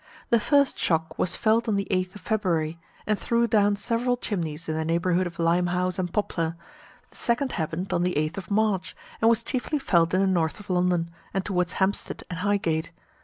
[0.31, 4.67] The first shock was felt on the 8th of February, and threw down several chimneys
[4.67, 6.55] in the neighbourhood of Limehouse and Poplar;
[7.11, 10.59] the second happened on the 8th of March, and was chiefly felt in the north
[10.59, 12.89] of London, and towards Hampstead and Highgate.